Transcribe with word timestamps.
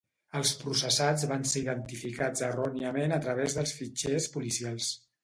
Els 0.37 0.51
processats 0.59 1.25
van 1.31 1.43
ser 1.51 1.61
identificats 1.65 2.45
erròniament 2.47 3.13
a 3.19 3.21
través 3.27 3.57
de 3.59 3.65
fitxers 3.73 4.27
policials. 4.39 4.89